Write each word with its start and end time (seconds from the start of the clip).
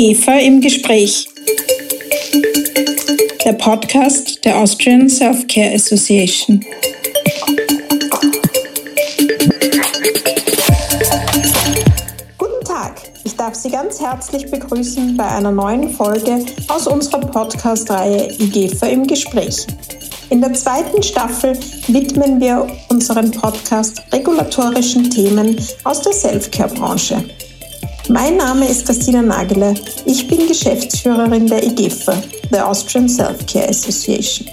IGEFA 0.00 0.38
im 0.38 0.62
Gespräch. 0.62 1.28
Der 3.44 3.52
Podcast 3.52 4.42
der 4.46 4.56
Austrian 4.56 5.10
Self-Care 5.10 5.74
Association. 5.74 6.64
Guten 12.38 12.64
Tag, 12.64 12.94
ich 13.24 13.36
darf 13.36 13.54
Sie 13.54 13.68
ganz 13.68 14.00
herzlich 14.00 14.50
begrüßen 14.50 15.18
bei 15.18 15.26
einer 15.26 15.52
neuen 15.52 15.90
Folge 15.90 16.46
aus 16.68 16.86
unserer 16.86 17.20
Podcast-Reihe 17.20 18.32
IGEFA 18.40 18.86
im 18.86 19.06
Gespräch. 19.06 19.66
In 20.30 20.40
der 20.40 20.54
zweiten 20.54 21.02
Staffel 21.02 21.58
widmen 21.88 22.40
wir 22.40 22.66
unseren 22.88 23.30
Podcast 23.30 24.00
regulatorischen 24.10 25.10
Themen 25.10 25.60
aus 25.84 26.00
der 26.00 26.14
Self-Care-Branche. 26.14 27.22
Mein 28.12 28.38
Name 28.38 28.66
ist 28.66 28.86
Christina 28.86 29.22
Nageler. 29.22 29.72
Ich 30.04 30.26
bin 30.26 30.48
Geschäftsführerin 30.48 31.46
der 31.46 31.62
IGEFA, 31.62 32.20
the 32.50 32.58
Austrian 32.58 33.08
Self-Care 33.08 33.68
Association. 33.68 34.48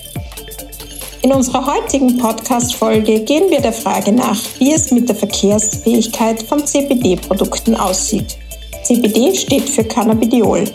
In 1.23 1.31
unserer 1.31 1.65
heutigen 1.65 2.17
Podcast-Folge 2.17 3.21
gehen 3.21 3.49
wir 3.49 3.59
der 3.59 3.73
Frage 3.73 4.11
nach, 4.11 4.39
wie 4.59 4.73
es 4.73 4.91
mit 4.91 5.09
der 5.09 5.15
Verkehrsfähigkeit 5.15 6.43
von 6.43 6.67
CBD-Produkten 6.67 7.73
aussieht. 7.75 8.37
CBD 8.83 9.33
steht 9.33 9.67
für 9.67 9.83
Cannabidiol. 9.83 10.65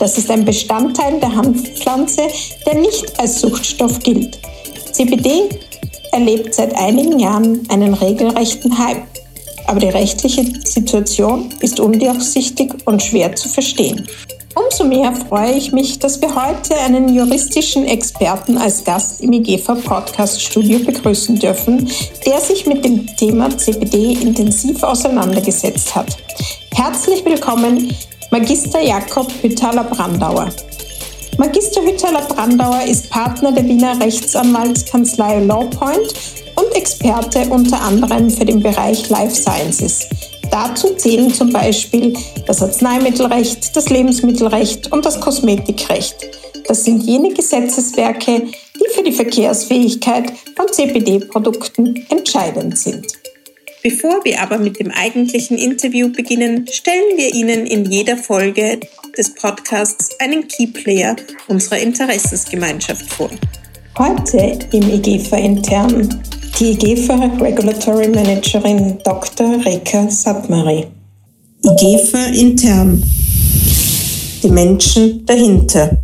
Das 0.00 0.18
ist 0.18 0.28
ein 0.28 0.44
Bestandteil 0.44 1.20
der 1.20 1.36
Hanfpflanze, 1.36 2.22
der 2.66 2.74
nicht 2.74 3.20
als 3.20 3.40
Suchtstoff 3.40 4.00
gilt. 4.00 4.40
CBD 4.90 5.48
erlebt 6.10 6.54
seit 6.54 6.74
einigen 6.74 7.20
Jahren 7.20 7.64
einen 7.68 7.94
regelrechten 7.94 8.76
Hype. 8.76 9.21
Aber 9.66 9.80
die 9.80 9.88
rechtliche 9.88 10.44
Situation 10.64 11.50
ist 11.60 11.80
undurchsichtig 11.80 12.74
und 12.84 13.02
schwer 13.02 13.34
zu 13.34 13.48
verstehen. 13.48 14.06
Umso 14.54 14.84
mehr 14.84 15.12
freue 15.12 15.52
ich 15.52 15.72
mich, 15.72 15.98
dass 15.98 16.20
wir 16.20 16.34
heute 16.34 16.76
einen 16.76 17.14
juristischen 17.14 17.86
Experten 17.86 18.58
als 18.58 18.84
Gast 18.84 19.22
im 19.22 19.32
IGEFA 19.32 19.76
Podcast 19.76 20.42
Studio 20.42 20.78
begrüßen 20.78 21.38
dürfen, 21.38 21.90
der 22.26 22.38
sich 22.38 22.66
mit 22.66 22.84
dem 22.84 23.06
Thema 23.16 23.56
CBD 23.56 24.12
intensiv 24.12 24.82
auseinandergesetzt 24.82 25.94
hat. 25.94 26.18
Herzlich 26.74 27.24
willkommen, 27.24 27.94
Magister 28.30 28.80
Jakob 28.80 29.32
Hüttaler-Brandauer. 29.42 30.50
Magister 31.38 31.82
Hüttaler-Brandauer 31.82 32.82
ist 32.86 33.08
Partner 33.08 33.52
der 33.52 33.64
Wiener 33.64 33.98
Rechtsanwaltskanzlei 34.00 35.40
Lawpoint 35.40 36.12
und 36.56 36.76
Experte 36.76 37.40
unter 37.48 37.80
anderem 37.80 38.28
für 38.28 38.44
den 38.44 38.62
Bereich 38.62 39.08
Life 39.08 39.34
Sciences. 39.34 40.08
Dazu 40.50 40.94
zählen 40.94 41.32
zum 41.32 41.50
Beispiel 41.50 42.14
das 42.46 42.62
Arzneimittelrecht, 42.62 43.74
das 43.74 43.88
Lebensmittelrecht 43.88 44.92
und 44.92 45.06
das 45.06 45.18
Kosmetikrecht. 45.20 46.16
Das 46.68 46.84
sind 46.84 47.02
jene 47.02 47.32
Gesetzeswerke, 47.32 48.42
die 48.76 48.94
für 48.94 49.02
die 49.02 49.12
Verkehrsfähigkeit 49.12 50.32
von 50.54 50.68
CBD-Produkten 50.70 52.06
entscheidend 52.10 52.76
sind. 52.76 53.06
Bevor 53.82 54.24
wir 54.24 54.40
aber 54.40 54.58
mit 54.58 54.78
dem 54.78 54.92
eigentlichen 54.92 55.58
Interview 55.58 56.08
beginnen, 56.12 56.68
stellen 56.70 57.16
wir 57.16 57.34
Ihnen 57.34 57.66
in 57.66 57.90
jeder 57.90 58.16
Folge 58.16 58.78
des 59.18 59.34
Podcasts 59.34 60.10
einen 60.20 60.46
Keyplayer 60.46 61.16
unserer 61.48 61.78
Interessensgemeinschaft 61.78 63.10
vor. 63.10 63.28
Heute 63.98 64.60
im 64.70 64.88
IGEFA 64.88 65.36
intern 65.36 66.22
die 66.60 66.70
IGEFA 66.70 67.36
Regulatory 67.40 68.08
Managerin 68.08 68.98
Dr. 69.04 69.64
Reka 69.66 70.08
Satmari. 70.08 70.86
IGEFA 71.64 72.26
intern. 72.26 73.02
Die 74.44 74.48
Menschen 74.48 75.26
dahinter. 75.26 75.98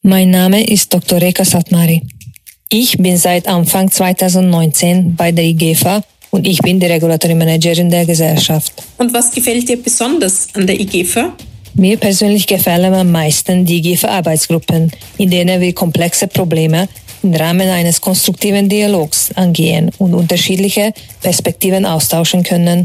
Mein 0.00 0.30
Name 0.30 0.66
ist 0.66 0.94
Dr. 0.94 1.20
Reka 1.20 1.44
Satmari. 1.44 2.02
Ich 2.70 2.96
bin 2.96 3.18
seit 3.18 3.48
Anfang 3.48 3.90
2019 3.90 5.14
bei 5.14 5.30
der 5.30 5.44
IGEFA 5.44 6.02
und 6.34 6.48
ich 6.48 6.58
bin 6.58 6.80
die 6.80 6.86
Regulatory 6.86 7.36
Managerin 7.36 7.88
der 7.88 8.04
Gesellschaft. 8.04 8.72
Und 8.98 9.14
was 9.14 9.30
gefällt 9.30 9.68
dir 9.68 9.80
besonders 9.80 10.48
an 10.54 10.66
der 10.66 10.80
IGEFA? 10.80 11.32
Mir 11.74 11.96
persönlich 11.96 12.44
gefallen 12.48 12.92
am 12.92 13.12
meisten 13.12 13.64
die 13.64 13.80
GIFA-Arbeitsgruppen, 13.80 14.90
in 15.18 15.30
denen 15.30 15.60
wir 15.60 15.72
komplexe 15.72 16.26
Probleme 16.26 16.88
im 17.22 17.34
Rahmen 17.34 17.68
eines 17.68 18.00
konstruktiven 18.00 18.68
Dialogs 18.68 19.30
angehen 19.36 19.92
und 19.98 20.12
unterschiedliche 20.12 20.92
Perspektiven 21.22 21.86
austauschen 21.86 22.42
können. 22.42 22.84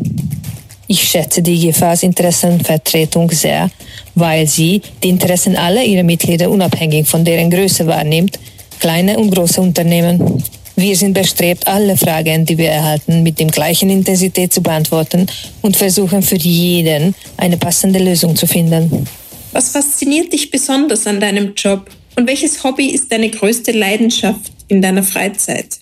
Ich 0.86 1.02
schätze 1.02 1.42
die 1.42 1.58
GIFAs 1.58 2.04
Interessenvertretung 2.04 3.31
sehr, 3.31 3.72
weil 4.14 4.46
sie 4.46 4.80
die 5.02 5.10
Interessen 5.10 5.56
aller 5.56 5.84
ihrer 5.84 6.04
Mitglieder 6.04 6.52
unabhängig 6.52 7.08
von 7.08 7.26
deren 7.26 7.50
Größe 7.50 7.88
wahrnimmt, 7.88 8.40
kleine 8.80 9.18
und 9.18 9.31
große 9.34 9.60
Unternehmen. 9.60 10.44
Wir 10.79 10.95
sind 10.95 11.13
bestrebt, 11.13 11.67
alle 11.67 11.97
Fragen, 11.97 12.45
die 12.45 12.57
wir 12.57 12.69
erhalten, 12.69 13.22
mit 13.22 13.38
dem 13.38 13.51
gleichen 13.51 13.90
Intensität 13.90 14.53
zu 14.53 14.62
beantworten 14.62 15.28
und 15.62 15.75
versuchen 15.75 16.22
für 16.22 16.38
jeden 16.38 17.13
eine 17.35 17.57
passende 17.57 18.00
Lösung 18.00 18.34
zu 18.34 18.47
finden. 18.47 19.06
Was 19.51 19.72
fasziniert 19.72 20.31
dich 20.31 20.50
besonders 20.50 21.06
an 21.06 21.19
deinem 21.19 21.53
Job 21.53 21.89
und 22.16 22.25
welches 22.28 22.63
Hobby 22.63 22.91
ist 22.91 23.12
deine 23.12 23.29
größte 23.29 23.73
Leidenschaft 23.73 24.53
in 24.69 24.81
deiner 24.81 25.03
Freizeit? 25.03 25.79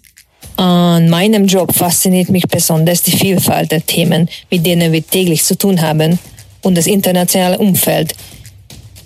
An 0.56 1.08
meinem 1.10 1.46
Job 1.46 1.76
fasziniert 1.76 2.30
mich 2.30 2.48
besonders 2.48 3.04
die 3.04 3.12
Vielfalt 3.12 3.72
der 3.72 3.86
Themen, 3.86 4.28
mit 4.50 4.66
denen 4.66 4.92
wir 4.92 5.08
täglich 5.08 5.44
zu 5.44 5.56
tun 5.56 5.80
haben 5.80 6.18
und 6.64 6.76
das 6.76 6.88
internationale 6.88 7.60
Umfeld, 7.60 8.16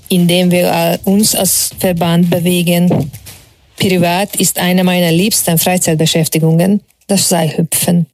in 0.07 0.25
dem 0.25 0.51
wir 0.51 1.01
uns 1.03 1.35
als 1.35 1.71
Verband 1.77 2.29
bewegen. 2.29 3.11
Privat 3.81 4.35
ist 4.35 4.59
eine 4.59 4.83
meiner 4.83 5.11
liebsten 5.11 5.57
Freizeitbeschäftigungen 5.57 6.81
das 7.07 7.27
Seilhüpfen. 7.29 8.05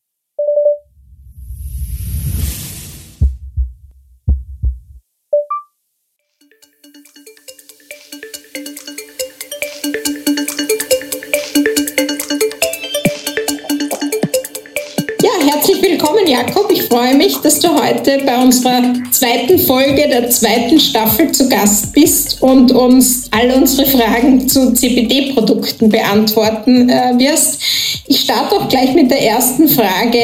Heute 17.87 18.23
bei 18.25 18.41
unserer 18.41 18.81
zweiten 19.11 19.59
Folge 19.59 20.07
der 20.09 20.29
zweiten 20.29 20.79
Staffel 20.79 21.31
zu 21.31 21.47
Gast 21.47 21.93
bist 21.93 22.41
und 22.41 22.71
uns 22.71 23.29
all 23.31 23.51
unsere 23.51 23.87
Fragen 23.87 24.47
zu 24.47 24.73
CBD-Produkten 24.73 25.89
beantworten 25.89 26.89
äh, 26.89 27.13
wirst. 27.17 27.61
Ich 28.07 28.21
starte 28.21 28.55
auch 28.55 28.67
gleich 28.67 28.93
mit 28.93 29.09
der 29.09 29.21
ersten 29.21 29.67
Frage, 29.67 30.19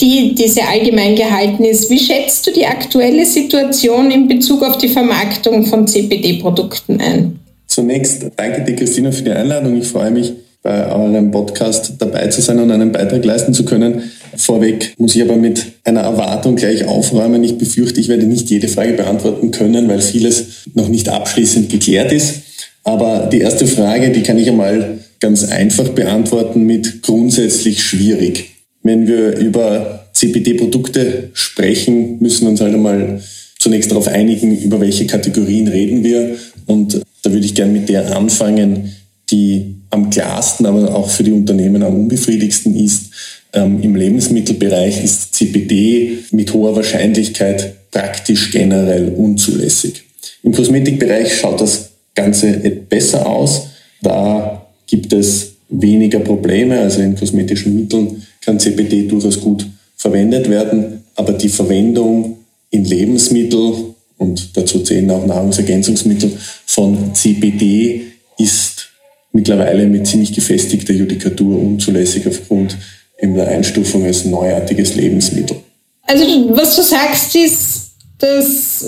die, 0.00 0.34
die 0.34 0.48
sehr 0.48 0.68
allgemein 0.68 1.14
gehalten 1.14 1.64
ist. 1.64 1.90
Wie 1.90 1.98
schätzt 1.98 2.46
du 2.46 2.52
die 2.52 2.66
aktuelle 2.66 3.24
Situation 3.24 4.10
in 4.10 4.28
Bezug 4.28 4.62
auf 4.62 4.78
die 4.78 4.88
Vermarktung 4.88 5.66
von 5.66 5.86
CBD-Produkten 5.86 7.00
ein? 7.00 7.38
Zunächst 7.66 8.26
danke 8.36 8.62
dir, 8.62 8.76
Christina, 8.76 9.12
für 9.12 9.22
die 9.22 9.30
Einladung. 9.30 9.78
Ich 9.78 9.88
freue 9.88 10.10
mich, 10.10 10.32
bei 10.62 10.92
eurem 10.92 11.30
Podcast 11.30 11.94
dabei 11.98 12.26
zu 12.26 12.42
sein 12.42 12.58
und 12.58 12.70
einen 12.70 12.92
Beitrag 12.92 13.24
leisten 13.24 13.54
zu 13.54 13.64
können. 13.64 14.10
Vorweg 14.36 14.94
muss 14.98 15.16
ich 15.16 15.22
aber 15.22 15.36
mit 15.36 15.64
einer 15.84 16.00
Erwartung 16.00 16.56
gleich 16.56 16.84
aufräumen. 16.84 17.42
Ich 17.44 17.58
befürchte, 17.58 18.00
ich 18.00 18.08
werde 18.08 18.26
nicht 18.26 18.50
jede 18.50 18.68
Frage 18.68 18.94
beantworten 18.94 19.50
können, 19.50 19.88
weil 19.88 20.00
vieles 20.00 20.44
noch 20.74 20.88
nicht 20.88 21.08
abschließend 21.08 21.70
geklärt 21.70 22.12
ist. 22.12 22.42
Aber 22.84 23.28
die 23.30 23.40
erste 23.40 23.66
Frage, 23.66 24.10
die 24.10 24.22
kann 24.22 24.38
ich 24.38 24.48
einmal 24.48 24.98
ganz 25.20 25.44
einfach 25.44 25.88
beantworten 25.90 26.64
mit 26.64 27.02
grundsätzlich 27.02 27.82
schwierig. 27.82 28.50
Wenn 28.82 29.06
wir 29.06 29.36
über 29.36 30.06
CBD-Produkte 30.14 31.30
sprechen, 31.34 32.18
müssen 32.20 32.42
wir 32.42 32.50
uns 32.50 32.60
halt 32.60 32.74
einmal 32.74 33.20
zunächst 33.58 33.90
darauf 33.90 34.08
einigen, 34.08 34.58
über 34.58 34.80
welche 34.80 35.06
Kategorien 35.06 35.68
reden 35.68 36.02
wir. 36.02 36.36
Und 36.66 37.00
da 37.22 37.32
würde 37.32 37.44
ich 37.44 37.54
gern 37.54 37.72
mit 37.72 37.88
der 37.88 38.16
anfangen, 38.16 38.92
die 39.30 39.76
am 39.90 40.08
klarsten, 40.08 40.66
aber 40.66 40.94
auch 40.94 41.10
für 41.10 41.24
die 41.24 41.32
Unternehmen 41.32 41.82
am 41.82 41.94
unbefriedigsten 41.94 42.74
ist. 42.74 43.10
Ähm, 43.52 43.82
Im 43.82 43.96
Lebensmittelbereich 43.96 45.02
ist 45.02 45.34
CBD 45.34 46.18
mit 46.30 46.52
hoher 46.52 46.76
Wahrscheinlichkeit 46.76 47.90
praktisch 47.90 48.50
generell 48.50 49.12
unzulässig. 49.16 50.04
Im 50.42 50.52
Kosmetikbereich 50.52 51.38
schaut 51.38 51.60
das 51.60 51.90
Ganze 52.14 52.52
besser 52.88 53.26
aus. 53.26 53.68
Da 54.02 54.66
gibt 54.86 55.12
es 55.12 55.52
weniger 55.68 56.20
Probleme. 56.20 56.80
Also 56.80 57.00
in 57.00 57.16
kosmetischen 57.16 57.74
Mitteln 57.74 58.22
kann 58.40 58.60
CBD 58.60 59.06
durchaus 59.06 59.40
gut 59.40 59.66
verwendet 59.96 60.48
werden. 60.48 61.04
Aber 61.16 61.32
die 61.32 61.48
Verwendung 61.48 62.38
in 62.70 62.84
Lebensmittel 62.84 63.94
und 64.16 64.56
dazu 64.56 64.80
zählen 64.80 65.10
auch 65.10 65.26
Nahrungsergänzungsmittel 65.26 66.32
von 66.66 67.14
CBD 67.14 68.02
ist 68.38 68.90
mittlerweile 69.32 69.86
mit 69.86 70.06
ziemlich 70.06 70.32
gefestigter 70.32 70.92
Judikatur 70.92 71.58
unzulässig 71.58 72.26
aufgrund 72.26 72.76
der 73.22 73.48
Einstufung 73.48 74.04
als 74.04 74.24
neuartiges 74.24 74.94
Lebensmittel. 74.94 75.56
Also 76.04 76.24
was 76.50 76.76
du 76.76 76.82
sagst 76.82 77.36
ist, 77.36 77.90
dass 78.18 78.84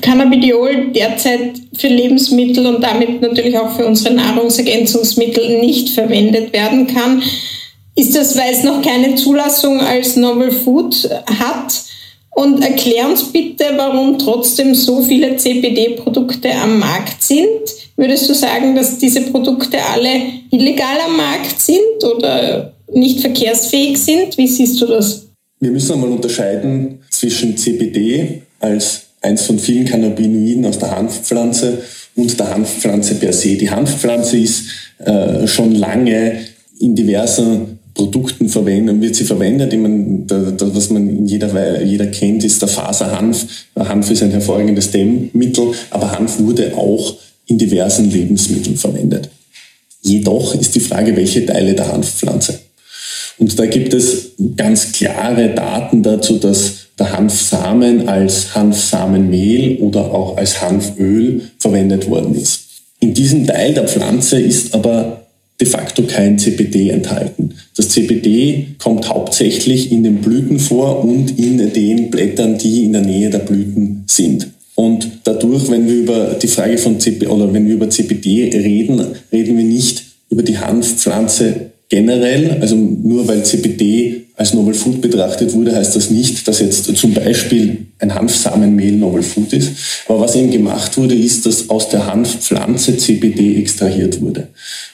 Cannabidiol 0.00 0.92
derzeit 0.92 1.52
für 1.76 1.88
Lebensmittel 1.88 2.66
und 2.66 2.82
damit 2.82 3.20
natürlich 3.22 3.58
auch 3.58 3.74
für 3.76 3.86
unsere 3.86 4.14
Nahrungsergänzungsmittel 4.14 5.60
nicht 5.60 5.90
verwendet 5.90 6.52
werden 6.52 6.86
kann. 6.86 7.22
Ist 7.96 8.14
das, 8.14 8.36
weil 8.36 8.52
es 8.52 8.62
noch 8.62 8.82
keine 8.82 9.14
Zulassung 9.14 9.80
als 9.80 10.16
Novel 10.16 10.50
Food 10.50 11.08
hat? 11.40 11.72
Und 12.34 12.62
erklär 12.62 13.08
uns 13.08 13.32
bitte, 13.32 13.64
warum 13.76 14.18
trotzdem 14.18 14.74
so 14.74 15.00
viele 15.02 15.36
CBD-Produkte 15.36 16.52
am 16.52 16.80
Markt 16.80 17.22
sind. 17.22 17.46
Würdest 17.96 18.28
du 18.28 18.34
sagen, 18.34 18.74
dass 18.74 18.98
diese 18.98 19.20
Produkte 19.22 19.78
alle 19.94 20.10
illegal 20.50 20.96
am 21.06 21.16
Markt 21.16 21.60
sind 21.60 22.02
oder 22.02 22.73
nicht 22.92 23.20
verkehrsfähig 23.20 23.98
sind? 23.98 24.36
Wie 24.36 24.46
siehst 24.46 24.80
du 24.80 24.86
das? 24.86 25.26
Wir 25.60 25.70
müssen 25.70 25.92
einmal 25.92 26.10
unterscheiden 26.10 27.00
zwischen 27.10 27.56
CBD 27.56 28.42
als 28.60 29.02
eins 29.22 29.42
von 29.42 29.58
vielen 29.58 29.86
Cannabinoiden 29.86 30.66
aus 30.66 30.78
der 30.78 30.90
Hanfpflanze 30.90 31.78
und 32.16 32.38
der 32.38 32.50
Hanfpflanze 32.50 33.14
per 33.14 33.32
se. 33.32 33.56
Die 33.56 33.70
Hanfpflanze 33.70 34.38
ist 34.38 34.64
äh, 34.98 35.46
schon 35.46 35.74
lange 35.74 36.40
in 36.80 36.94
diversen 36.94 37.78
Produkten 37.94 38.48
verwendet, 38.48 39.00
wird 39.00 39.14
sie 39.14 39.24
verwendet. 39.24 39.72
Ich 39.72 39.78
meine, 39.78 40.24
da, 40.26 40.50
da, 40.50 40.74
was 40.74 40.90
man 40.90 41.08
in 41.08 41.26
jeder, 41.26 41.80
jeder 41.82 42.06
kennt, 42.08 42.44
ist 42.44 42.60
der 42.60 42.68
Faserhanf. 42.68 43.46
Hanf 43.76 44.10
ist 44.10 44.22
ein 44.22 44.32
hervorragendes 44.32 44.90
Dämmmittel, 44.90 45.72
aber 45.90 46.12
Hanf 46.12 46.40
wurde 46.40 46.76
auch 46.76 47.16
in 47.46 47.56
diversen 47.56 48.10
Lebensmitteln 48.10 48.76
verwendet. 48.76 49.30
Jedoch 50.02 50.54
ist 50.54 50.74
die 50.74 50.80
Frage, 50.80 51.16
welche 51.16 51.46
Teile 51.46 51.74
der 51.74 51.90
Hanfpflanze. 51.90 52.58
Und 53.38 53.58
da 53.58 53.66
gibt 53.66 53.94
es 53.94 54.32
ganz 54.56 54.92
klare 54.92 55.54
Daten 55.54 56.02
dazu, 56.02 56.38
dass 56.38 56.84
der 56.98 57.12
Hanfsamen 57.12 58.08
als 58.08 58.54
Hanfsamenmehl 58.54 59.78
oder 59.78 60.12
auch 60.12 60.36
als 60.36 60.62
Hanföl 60.62 61.42
verwendet 61.58 62.08
worden 62.08 62.34
ist. 62.34 62.60
In 63.00 63.14
diesem 63.14 63.46
Teil 63.46 63.74
der 63.74 63.88
Pflanze 63.88 64.40
ist 64.40 64.74
aber 64.74 65.24
de 65.60 65.66
facto 65.66 66.02
kein 66.02 66.38
CBD 66.38 66.90
enthalten. 66.90 67.54
Das 67.76 67.88
CBD 67.90 68.68
kommt 68.78 69.08
hauptsächlich 69.08 69.92
in 69.92 70.04
den 70.04 70.16
Blüten 70.16 70.58
vor 70.58 71.04
und 71.04 71.38
in 71.38 71.58
den 71.72 72.10
Blättern, 72.10 72.58
die 72.58 72.84
in 72.84 72.92
der 72.92 73.02
Nähe 73.02 73.30
der 73.30 73.40
Blüten 73.40 74.04
sind. 74.06 74.48
Und 74.74 75.08
dadurch, 75.24 75.70
wenn 75.70 75.86
wir 75.86 75.94
über 75.94 76.36
die 76.40 76.48
Frage 76.48 76.78
von 76.78 76.98
CBD 76.98 77.26
oder 77.28 77.52
wenn 77.52 77.66
wir 77.66 77.74
über 77.74 77.90
CBD 77.90 78.50
reden, 78.52 79.00
reden 79.32 79.56
wir 79.56 79.64
nicht 79.64 80.02
über 80.30 80.42
die 80.42 80.58
Hanfpflanze 80.58 81.72
generell, 81.88 82.58
also 82.60 82.76
nur 82.76 83.26
weil 83.28 83.44
CBD 83.44 84.24
als 84.36 84.52
Novel 84.52 84.74
Food 84.74 85.00
betrachtet 85.00 85.52
wurde, 85.52 85.76
heißt 85.76 85.94
das 85.94 86.10
nicht, 86.10 86.46
dass 86.48 86.58
jetzt 86.60 86.84
zum 86.96 87.14
Beispiel 87.14 87.86
ein 88.00 88.14
Hanfsamenmehl 88.14 88.92
Novel 88.92 89.22
Food 89.22 89.52
ist. 89.52 89.72
Aber 90.08 90.20
was 90.20 90.34
eben 90.34 90.50
gemacht 90.50 90.96
wurde, 90.96 91.14
ist, 91.14 91.46
dass 91.46 91.70
aus 91.70 91.88
der 91.88 92.06
Hanfpflanze 92.06 92.96
CBD 92.96 93.60
extrahiert 93.60 94.20
wurde. 94.20 94.48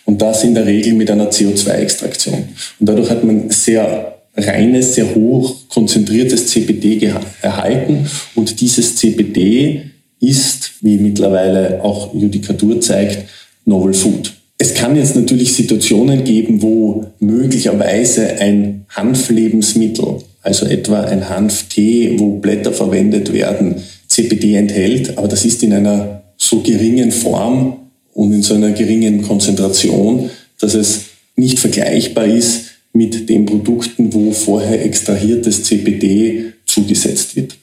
Und 0.04 0.20
das 0.20 0.44
in 0.44 0.54
der 0.54 0.66
Regel 0.66 0.94
mit 0.94 1.10
einer 1.10 1.30
CO2-Extraktion. 1.30 2.44
Und 2.78 2.88
dadurch 2.88 3.08
hat 3.08 3.24
man 3.24 3.48
sehr 3.50 4.20
reines, 4.36 4.94
sehr 4.94 5.14
hoch 5.14 5.56
konzentriertes 5.68 6.48
CBD 6.48 7.12
erhalten. 7.40 8.06
Und 8.34 8.60
dieses 8.60 8.96
CBD 8.96 9.90
ist, 10.20 10.72
wie 10.82 10.98
mittlerweile 10.98 11.82
auch 11.82 12.14
Judikatur 12.14 12.80
zeigt, 12.80 13.28
Novel 13.64 13.94
Food. 13.94 14.32
Es 14.62 14.74
kann 14.74 14.94
jetzt 14.94 15.16
natürlich 15.16 15.54
Situationen 15.54 16.22
geben, 16.22 16.60
wo 16.60 17.06
möglicherweise 17.18 18.28
ein 18.40 18.84
Hanflebensmittel, 18.90 20.18
also 20.42 20.66
etwa 20.66 21.00
ein 21.00 21.30
Hanftee, 21.30 22.18
wo 22.18 22.32
Blätter 22.32 22.70
verwendet 22.70 23.32
werden, 23.32 23.76
CBD 24.06 24.56
enthält, 24.56 25.16
aber 25.16 25.28
das 25.28 25.46
ist 25.46 25.62
in 25.62 25.72
einer 25.72 26.24
so 26.36 26.60
geringen 26.60 27.10
Form 27.10 27.78
und 28.12 28.34
in 28.34 28.42
so 28.42 28.52
einer 28.52 28.72
geringen 28.72 29.22
Konzentration, 29.22 30.28
dass 30.60 30.74
es 30.74 31.04
nicht 31.36 31.58
vergleichbar 31.58 32.26
ist 32.26 32.66
mit 32.92 33.30
den 33.30 33.46
Produkten, 33.46 34.12
wo 34.12 34.30
vorher 34.30 34.84
extrahiertes 34.84 35.62
CBD 35.62 36.52
zugesetzt 36.66 37.34
wird. 37.34 37.56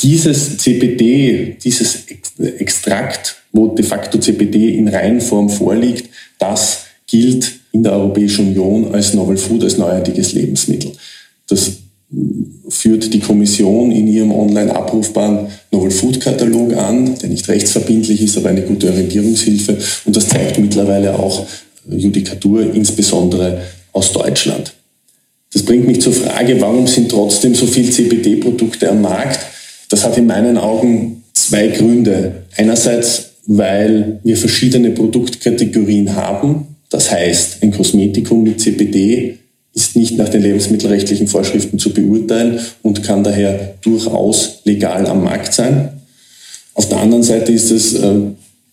Dieses 0.00 0.56
CBD, 0.56 1.58
dieses 1.62 2.04
Extrakt, 2.38 3.36
wo 3.52 3.66
de 3.66 3.84
facto 3.84 4.16
CBD 4.18 4.76
in 4.76 4.88
Reinform 4.88 5.50
vorliegt, 5.50 6.08
das 6.38 6.84
gilt 7.06 7.52
in 7.72 7.82
der 7.82 7.92
Europäischen 7.92 8.48
Union 8.48 8.94
als 8.94 9.14
Novel 9.14 9.36
Food, 9.36 9.64
als 9.64 9.78
neuartiges 9.78 10.32
Lebensmittel. 10.32 10.92
Das 11.48 11.72
führt 12.68 13.12
die 13.12 13.20
Kommission 13.20 13.90
in 13.90 14.06
ihrem 14.06 14.32
online 14.32 14.74
abrufbaren 14.74 15.48
Novel 15.70 15.90
Food 15.90 16.20
Katalog 16.20 16.74
an, 16.74 17.18
der 17.18 17.28
nicht 17.28 17.48
rechtsverbindlich 17.48 18.22
ist, 18.22 18.36
aber 18.36 18.50
eine 18.50 18.62
gute 18.62 18.88
Orientierungshilfe. 18.88 19.76
Und 20.04 20.16
das 20.16 20.28
zeigt 20.28 20.58
mittlerweile 20.58 21.18
auch 21.18 21.46
Judikatur, 21.88 22.74
insbesondere 22.74 23.62
aus 23.92 24.12
Deutschland. 24.12 24.72
Das 25.52 25.62
bringt 25.62 25.86
mich 25.86 26.00
zur 26.00 26.12
Frage, 26.12 26.60
warum 26.60 26.86
sind 26.86 27.10
trotzdem 27.10 27.54
so 27.54 27.66
viele 27.66 27.90
CBD-Produkte 27.90 28.90
am 28.90 29.00
Markt? 29.00 29.40
Das 29.88 30.04
hat 30.04 30.18
in 30.18 30.26
meinen 30.26 30.58
Augen 30.58 31.24
zwei 31.32 31.68
Gründe. 31.68 32.44
Einerseits 32.56 33.27
weil 33.48 34.20
wir 34.24 34.36
verschiedene 34.36 34.90
Produktkategorien 34.90 36.14
haben. 36.14 36.76
Das 36.90 37.10
heißt, 37.10 37.62
ein 37.62 37.70
Kosmetikum 37.70 38.42
mit 38.42 38.60
CBD 38.60 39.38
ist 39.74 39.96
nicht 39.96 40.18
nach 40.18 40.28
den 40.28 40.42
lebensmittelrechtlichen 40.42 41.28
Vorschriften 41.28 41.78
zu 41.78 41.94
beurteilen 41.94 42.60
und 42.82 43.02
kann 43.02 43.24
daher 43.24 43.74
durchaus 43.80 44.60
legal 44.64 45.06
am 45.06 45.24
Markt 45.24 45.54
sein. 45.54 45.88
Auf 46.74 46.90
der 46.90 46.98
anderen 46.98 47.22
Seite 47.22 47.50
ist 47.50 47.70
es 47.70 47.94
äh, 47.94 48.16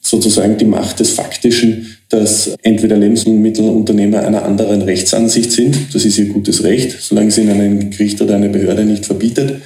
sozusagen 0.01 0.57
die 0.57 0.65
Macht 0.65 0.99
des 0.99 1.11
Faktischen, 1.11 1.95
dass 2.09 2.51
entweder 2.61 2.97
Lebensmittelunternehmer 2.97 4.19
einer 4.19 4.43
anderen 4.43 4.81
Rechtsansicht 4.81 5.53
sind, 5.53 5.93
das 5.93 6.03
ist 6.03 6.17
ihr 6.17 6.27
gutes 6.27 6.63
Recht, 6.63 6.97
solange 6.99 7.31
sie 7.31 7.41
in 7.41 7.49
einem 7.49 7.91
Gericht 7.91 8.21
oder 8.21 8.35
einer 8.35 8.49
Behörde 8.49 8.83
nicht 8.83 9.05
verbietet. 9.05 9.61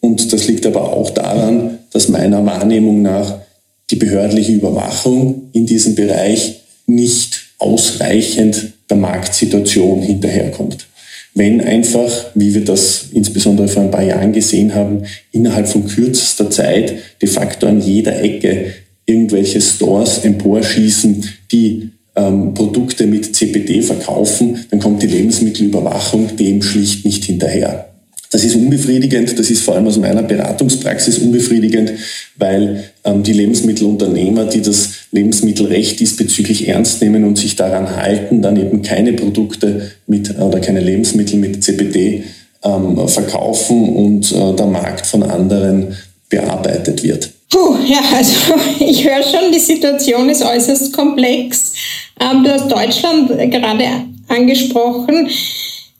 Und 0.00 0.32
das 0.32 0.48
liegt 0.48 0.64
aber 0.66 0.92
auch 0.94 1.10
daran, 1.10 1.78
dass 1.92 2.08
meiner 2.08 2.44
Wahrnehmung 2.44 3.02
nach 3.02 3.45
die 3.90 3.96
behördliche 3.96 4.52
Überwachung 4.52 5.48
in 5.52 5.66
diesem 5.66 5.94
Bereich 5.94 6.60
nicht 6.86 7.46
ausreichend 7.58 8.72
der 8.90 8.96
Marktsituation 8.96 10.02
hinterherkommt. 10.02 10.86
Wenn 11.34 11.60
einfach, 11.60 12.30
wie 12.34 12.54
wir 12.54 12.64
das 12.64 13.06
insbesondere 13.12 13.68
vor 13.68 13.82
ein 13.82 13.90
paar 13.90 14.02
Jahren 14.02 14.32
gesehen 14.32 14.74
haben, 14.74 15.02
innerhalb 15.32 15.68
von 15.68 15.86
kürzester 15.86 16.50
Zeit 16.50 16.94
de 17.20 17.28
facto 17.28 17.66
an 17.66 17.80
jeder 17.80 18.22
Ecke 18.22 18.72
irgendwelche 19.04 19.60
Stores 19.60 20.18
emporschießen, 20.24 21.24
die 21.52 21.90
ähm, 22.16 22.54
Produkte 22.54 23.06
mit 23.06 23.36
CPD 23.36 23.82
verkaufen, 23.82 24.64
dann 24.70 24.80
kommt 24.80 25.02
die 25.02 25.06
Lebensmittelüberwachung 25.06 26.36
dem 26.36 26.62
schlicht 26.62 27.04
nicht 27.04 27.24
hinterher. 27.24 27.95
Das 28.30 28.44
ist 28.44 28.56
unbefriedigend, 28.56 29.38
das 29.38 29.50
ist 29.50 29.62
vor 29.62 29.74
allem 29.74 29.86
aus 29.86 29.98
meiner 29.98 30.22
Beratungspraxis 30.22 31.18
unbefriedigend, 31.18 31.92
weil 32.36 32.84
ähm, 33.04 33.22
die 33.22 33.32
Lebensmittelunternehmer, 33.32 34.46
die 34.46 34.62
das 34.62 34.90
Lebensmittelrecht 35.12 36.00
diesbezüglich 36.00 36.68
ernst 36.68 37.00
nehmen 37.02 37.24
und 37.24 37.38
sich 37.38 37.56
daran 37.56 37.96
halten, 37.96 38.42
dann 38.42 38.56
eben 38.56 38.82
keine 38.82 39.12
Produkte 39.12 39.92
mit 40.06 40.38
oder 40.38 40.60
keine 40.60 40.80
Lebensmittel 40.80 41.38
mit 41.38 41.62
CBD 41.62 42.24
ähm, 42.64 43.08
verkaufen 43.08 43.94
und 43.94 44.32
äh, 44.32 44.54
der 44.54 44.66
Markt 44.66 45.06
von 45.06 45.22
anderen 45.22 45.96
bearbeitet 46.28 47.02
wird. 47.02 47.30
Puh, 47.50 47.76
ja, 47.86 48.00
also 48.14 48.54
ich 48.84 49.04
höre 49.04 49.22
schon, 49.22 49.52
die 49.52 49.60
Situation 49.60 50.28
ist 50.28 50.42
äußerst 50.42 50.92
komplex. 50.92 51.72
Ähm, 52.20 52.42
du 52.42 52.52
hast 52.52 52.70
Deutschland 52.70 53.28
gerade 53.50 53.84
angesprochen. 54.28 55.28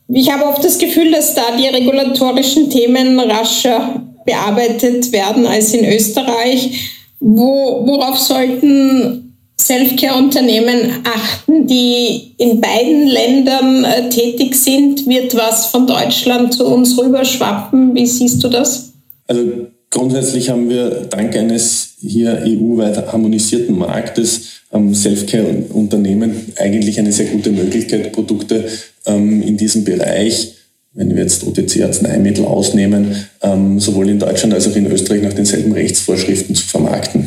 Ich 0.09 0.33
habe 0.33 0.45
oft 0.45 0.65
das 0.65 0.79
Gefühl, 0.79 1.11
dass 1.11 1.35
da 1.35 1.57
die 1.57 1.67
regulatorischen 1.67 2.71
Themen 2.71 3.19
rascher 3.19 4.03
bearbeitet 4.25 5.11
werden 5.13 5.47
als 5.47 5.75
in 5.75 5.85
Österreich. 5.85 6.93
Wo, 7.19 7.87
worauf 7.87 8.19
sollten 8.19 9.37
Selfcare-Unternehmen 9.59 11.03
achten, 11.05 11.67
die 11.67 12.35
in 12.37 12.61
beiden 12.61 13.07
Ländern 13.09 13.85
äh, 13.85 14.09
tätig 14.09 14.55
sind? 14.55 15.07
Wird 15.09 15.35
was 15.35 15.67
von 15.67 15.87
Deutschland 15.87 16.55
zu 16.55 16.67
uns 16.67 16.97
rüberschwappen? 16.99 17.95
Wie 17.95 18.07
siehst 18.07 18.45
du 18.45 18.49
das? 18.49 18.93
Also 19.27 19.43
grundsätzlich 19.91 20.51
haben 20.51 20.69
wir 20.69 21.07
dank 21.11 21.35
eines 21.35 21.95
hier 22.01 22.45
EU-weit 22.47 23.13
harmonisierten 23.13 23.77
Marktes 23.77 24.63
Selfcare-Unternehmen 24.95 26.53
eigentlich 26.57 26.99
eine 26.99 27.13
sehr 27.13 27.27
gute 27.27 27.51
Möglichkeit, 27.51 28.13
Produkte 28.13 28.65
ähm, 29.07 29.43
in 29.43 29.57
diesem 29.57 29.85
Bereich, 29.85 30.55
wenn 30.95 31.15
wir 31.15 31.23
jetzt 31.23 31.47
OTC-Arzneimittel 31.47 32.45
ausnehmen, 32.45 33.27
ähm, 33.43 33.81
sowohl 33.81 34.09
in 34.09 34.19
Deutschland 34.19 34.55
als 34.55 34.69
auch 34.69 34.77
in 34.77 34.91
Österreich 34.91 35.23
nach 35.23 35.33
denselben 35.33 35.73
Rechtsvorschriften 35.73 36.55
zu 36.55 36.67
vermarkten. 36.67 37.27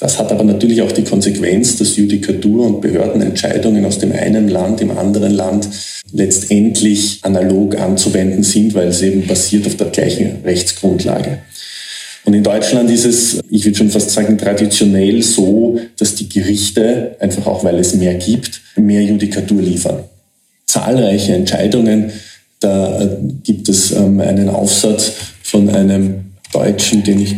Das 0.00 0.18
hat 0.18 0.32
aber 0.32 0.44
natürlich 0.44 0.80
auch 0.80 0.92
die 0.92 1.04
Konsequenz, 1.04 1.76
dass 1.76 1.96
Judikatur 1.96 2.66
und 2.66 2.80
Behördenentscheidungen 2.80 3.84
aus 3.84 3.98
dem 3.98 4.12
einen 4.12 4.48
Land 4.48 4.80
im 4.80 4.96
anderen 4.96 5.32
Land 5.32 5.68
letztendlich 6.10 7.18
analog 7.20 7.78
anzuwenden 7.78 8.42
sind, 8.42 8.74
weil 8.74 8.88
es 8.88 9.02
eben 9.02 9.26
basiert 9.26 9.66
auf 9.66 9.76
der 9.76 9.88
gleichen 9.88 10.38
Rechtsgrundlage. 10.42 11.40
Und 12.30 12.36
in 12.36 12.44
Deutschland 12.44 12.88
ist 12.90 13.06
es, 13.06 13.40
ich 13.50 13.64
würde 13.64 13.76
schon 13.76 13.90
fast 13.90 14.10
sagen, 14.10 14.38
traditionell 14.38 15.20
so, 15.20 15.80
dass 15.98 16.14
die 16.14 16.28
Gerichte, 16.28 17.16
einfach 17.18 17.44
auch 17.48 17.64
weil 17.64 17.76
es 17.80 17.92
mehr 17.96 18.14
gibt, 18.14 18.60
mehr 18.76 19.02
Judikatur 19.02 19.60
liefern. 19.60 20.04
Zahlreiche 20.64 21.34
Entscheidungen, 21.34 22.12
da 22.60 23.00
äh, 23.00 23.08
gibt 23.42 23.68
es 23.68 23.90
ähm, 23.90 24.20
einen 24.20 24.48
Aufsatz 24.48 25.10
von 25.42 25.70
einem 25.70 26.26
Deutschen, 26.52 27.02
den 27.02 27.20
ich 27.20 27.34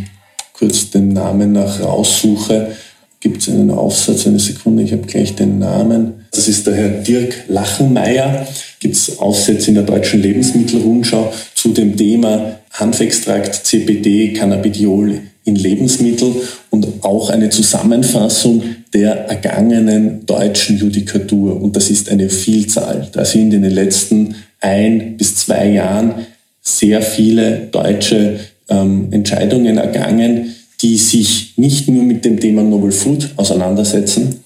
kurz 0.52 0.90
den 0.90 1.14
Namen 1.14 1.52
nach 1.52 1.80
raussuche, 1.80 2.72
gibt 3.18 3.40
es 3.40 3.48
einen 3.48 3.70
Aufsatz, 3.70 4.26
eine 4.26 4.40
Sekunde, 4.40 4.82
ich 4.82 4.92
habe 4.92 5.06
gleich 5.06 5.34
den 5.34 5.58
Namen. 5.58 6.26
Das 6.32 6.48
ist 6.48 6.66
der 6.66 6.74
Herr 6.74 6.90
Dirk 6.90 7.44
Lachenmeier. 7.48 8.46
Gibt 8.82 8.96
es 8.96 9.20
Aufsätze 9.20 9.68
in 9.68 9.76
der 9.76 9.84
deutschen 9.84 10.20
Lebensmittelrundschau 10.20 11.32
zu 11.54 11.68
dem 11.68 11.96
Thema 11.96 12.58
Hanfextrakt, 12.72 13.64
CBD, 13.64 14.32
Cannabidiol 14.32 15.20
in 15.44 15.54
Lebensmittel 15.54 16.34
und 16.70 16.88
auch 17.02 17.30
eine 17.30 17.48
Zusammenfassung 17.48 18.64
der 18.92 19.28
ergangenen 19.28 20.26
deutschen 20.26 20.78
Judikatur. 20.78 21.62
Und 21.62 21.76
das 21.76 21.90
ist 21.90 22.10
eine 22.10 22.28
Vielzahl. 22.28 23.08
Da 23.12 23.24
sind 23.24 23.54
in 23.54 23.62
den 23.62 23.70
letzten 23.70 24.34
ein 24.60 25.16
bis 25.16 25.36
zwei 25.36 25.68
Jahren 25.70 26.26
sehr 26.60 27.02
viele 27.02 27.68
deutsche 27.70 28.40
ähm, 28.68 29.12
Entscheidungen 29.12 29.78
ergangen, 29.78 30.56
die 30.80 30.96
sich 30.96 31.52
nicht 31.56 31.86
nur 31.86 32.02
mit 32.02 32.24
dem 32.24 32.40
Thema 32.40 32.64
Novel 32.64 32.90
Food 32.90 33.30
auseinandersetzen, 33.36 34.40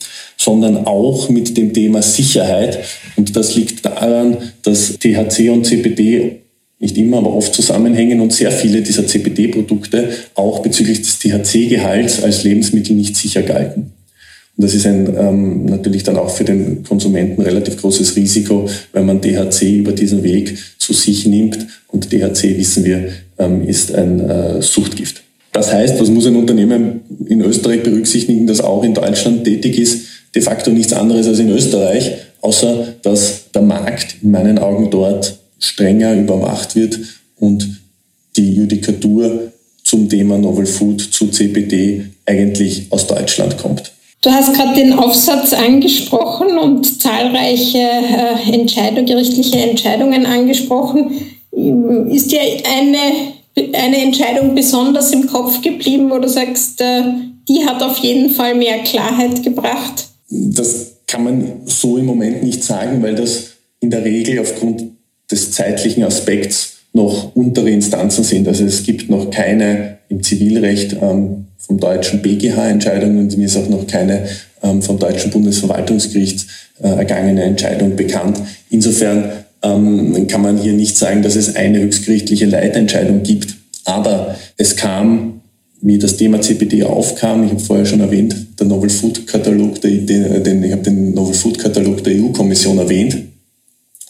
sondern 0.47 0.87
auch 0.87 1.29
mit 1.29 1.57
dem 1.57 1.73
Thema 1.73 2.03
Sicherheit. 2.03 2.79
Und 3.17 3.35
das 3.35 3.57
liegt 3.57 3.85
daran, 3.85 4.37
dass 4.63 4.97
THC 4.97 5.51
und 5.51 5.67
CBD 5.67 6.37
nicht 6.79 6.97
immer, 6.97 7.17
aber 7.19 7.35
oft 7.35 7.53
zusammenhängen 7.53 8.21
und 8.21 8.33
sehr 8.33 8.53
viele 8.53 8.81
dieser 8.81 9.09
CBD-Produkte 9.09 10.09
auch 10.37 10.61
bezüglich 10.61 11.03
des 11.03 11.19
THC-Gehalts 11.19 12.23
als 12.23 12.45
Lebensmittel 12.45 12.95
nicht 12.95 13.17
sicher 13.17 13.43
galten. 13.43 13.91
Und 14.57 14.65
das 14.65 14.73
ist 14.75 14.87
ein, 14.87 15.13
ähm, 15.19 15.65
natürlich 15.67 16.05
dann 16.05 16.17
auch 16.17 16.31
für 16.31 16.45
den 16.45 16.85
Konsumenten 16.85 17.43
relativ 17.43 17.79
großes 17.79 18.15
Risiko, 18.15 18.69
wenn 18.93 19.05
man 19.05 19.21
THC 19.21 19.79
über 19.79 19.91
diesen 19.91 20.23
Weg 20.23 20.57
zu 20.79 20.93
sich 20.93 21.27
nimmt. 21.27 21.59
Und 21.89 22.11
THC, 22.11 22.57
wissen 22.57 22.85
wir, 22.85 23.09
ähm, 23.39 23.67
ist 23.67 23.93
ein 23.93 24.21
äh, 24.21 24.63
Suchtgift. 24.63 25.25
Das 25.53 25.73
heißt, 25.73 26.01
was 26.01 26.09
muss 26.09 26.27
ein 26.27 26.37
Unternehmen 26.37 27.01
in 27.27 27.41
Österreich 27.41 27.83
berücksichtigen, 27.83 28.47
das 28.47 28.61
auch 28.61 28.85
in 28.85 28.95
Deutschland 28.95 29.43
tätig 29.43 29.79
ist? 29.79 30.16
De 30.37 30.43
facto 30.43 30.71
nichts 30.71 30.93
anderes 30.93 31.27
als 31.27 31.39
in 31.39 31.49
Österreich, 31.49 32.13
außer 32.43 32.95
dass 33.01 33.51
der 33.55 33.63
Markt 33.63 34.17
in 34.23 34.31
meinen 34.31 34.59
Augen 34.59 34.91
dort 34.91 35.39
strenger 35.59 36.15
überwacht 36.15 36.77
wird 36.77 36.99
und 37.41 37.67
die 38.37 38.53
Judikatur 38.53 39.51
zum 39.83 40.11
Thema 40.11 40.37
Novel 40.37 40.67
Food, 40.67 41.01
zu 41.01 41.29
CBD 41.29 42.05
eigentlich 42.27 42.87
aus 42.91 43.07
Deutschland 43.07 43.57
kommt. 43.57 43.93
Du 44.21 44.31
hast 44.31 44.53
gerade 44.53 44.75
den 44.75 44.93
Aufsatz 44.93 45.55
angesprochen 45.55 46.59
und 46.59 47.01
zahlreiche 47.01 47.79
äh, 47.79 48.53
Entscheidung, 48.53 49.07
gerichtliche 49.07 49.57
Entscheidungen 49.57 50.27
angesprochen. 50.27 51.13
Ist 52.11 52.31
dir 52.31 52.41
eine, 52.41 53.73
eine 53.73 54.03
Entscheidung 54.03 54.55
besonders 54.55 55.13
im 55.13 55.29
Kopf 55.29 55.63
geblieben, 55.63 56.11
wo 56.11 56.19
du 56.19 56.29
sagst, 56.29 56.83
äh, 56.83 57.05
die 57.49 57.65
hat 57.65 57.83
auf 57.83 57.97
jeden 57.99 58.29
Fall 58.29 58.55
mehr 58.55 58.81
Klarheit 58.81 59.43
gebracht? 59.43 60.05
Das 60.29 60.93
kann 61.07 61.25
man 61.25 61.53
so 61.67 61.97
im 61.97 62.07
Moment 62.07 62.43
nicht 62.43 62.65
sagen, 62.65 63.03
weil 63.03 63.15
das 63.15 63.53
in 63.81 63.91
der 63.91 64.05
Regel 64.05 64.39
aufgrund 64.41 64.85
des 65.31 65.53
zeitlichen 65.53 66.03
Aspekts 66.05 66.77
noch 66.93 67.35
untere 67.35 67.71
Instanzen 67.71 68.25
sind. 68.25 68.49
Also 68.49 68.65
es 68.65 68.83
gibt 68.83 69.11
noch 69.11 69.31
keine 69.31 69.99
im 70.09 70.23
Zivilrecht 70.23 70.97
ähm, 71.01 71.47
vom 71.59 71.79
deutschen 71.79 72.23
BGH-Entscheidung 72.23 73.19
und 73.19 73.37
mir 73.37 73.47
ist 73.47 73.57
auch 73.57 73.69
noch 73.69 73.87
keine 73.87 74.27
ähm, 74.63 74.83
vom 74.83 74.99
deutschen 74.99 75.31
Bundesverwaltungsgericht 75.31 76.47
äh, 76.83 76.89
ergangene 76.89 77.43
Entscheidung 77.43 77.97
bekannt. 77.97 78.41
Insofern 78.71 79.33
ähm, 79.63 80.27
kann 80.29 80.43
man 80.43 80.59
hier 80.59 80.73
nicht 80.73 80.97
sagen, 80.97 81.23
dass 81.23 81.37
es 81.37 81.57
eine 81.57 81.81
höchstgerichtliche 81.81 82.47
Leitentscheidung 82.47 83.23
gibt. 83.23 83.57
Aber 83.85 84.37
es 84.57 84.77
kam, 84.77 85.36
wie 85.87 85.99
das 85.99 86.17
Thema 86.17 86.41
CPD 86.41 86.83
aufkam, 86.83 87.45
ich 87.45 87.51
habe 87.51 87.61
vorher 87.61 87.87
schon 87.87 88.01
erwähnt, 88.01 88.35
der 88.59 88.67
Novel 88.67 88.91
Food 88.91 89.25
Katalog, 89.25 89.81
den, 89.81 90.05
den, 90.05 90.65
ich 90.65 90.73
habe 90.73 90.83
den 90.83 91.15
Novel 91.15 91.33
Food 91.35 91.61
Katalog 91.61 92.03
der 92.03 92.21
EU-Kommission 92.21 92.79
erwähnt. 92.79 93.17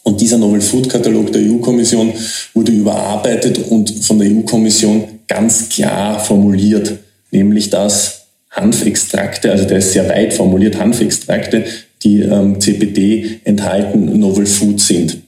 Und 0.02 0.18
dieser 0.18 0.38
Novel 0.38 0.62
Food 0.62 0.88
Katalog 0.88 1.32
der 1.32 1.42
EU-Kommission 1.42 2.14
wurde 2.54 2.72
überarbeitet 2.72 3.58
und 3.68 3.90
von 3.90 4.18
der 4.18 4.30
EU-Kommission 4.30 5.04
ganz 5.28 5.68
klar 5.68 6.18
formuliert, 6.18 6.94
nämlich 7.30 7.68
dass 7.68 8.22
Hanfextrakte, 8.52 9.52
also 9.52 9.66
der 9.66 9.78
ist 9.78 9.92
sehr 9.92 10.08
weit 10.08 10.32
formuliert, 10.32 10.78
Hanfextrakte, 10.78 11.64
die 12.02 12.20
ähm, 12.20 12.58
CBD 12.58 13.40
enthalten, 13.44 14.18
Novel 14.18 14.46
Food 14.46 14.80
sind. 14.80 15.18